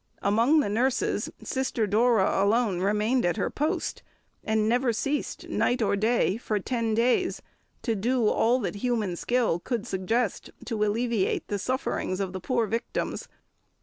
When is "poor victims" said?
12.41-13.27